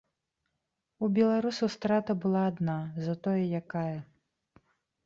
У 1.05 1.09
беларусаў 1.17 1.67
страта 1.75 2.11
была 2.25 2.41
адна, 2.53 2.79
затое 3.11 3.39
якая! 3.63 3.97